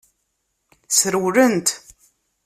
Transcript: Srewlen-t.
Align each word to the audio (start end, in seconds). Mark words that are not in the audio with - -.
Srewlen-t. 0.97 1.67